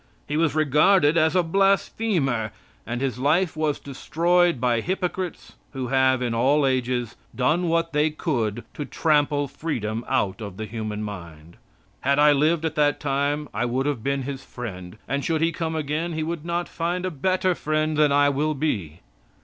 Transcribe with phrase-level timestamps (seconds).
[0.27, 2.51] He was regarded as a blasphemer,
[2.87, 8.09] and His life was destroyed by hypocrites, who have, in all ages, done what they
[8.09, 11.57] could to trample freedom out of the human mind.
[11.99, 15.51] Had I lived at that time I would have been His friend, and should He
[15.51, 19.01] come again He would not find a better friend than I will be.